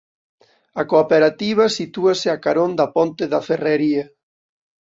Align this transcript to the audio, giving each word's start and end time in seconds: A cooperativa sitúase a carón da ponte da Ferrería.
A 0.81 0.83
cooperativa 0.91 1.65
sitúase 1.77 2.27
a 2.31 2.37
carón 2.45 2.71
da 2.79 2.87
ponte 2.95 3.23
da 3.33 3.41
Ferrería. 3.47 4.05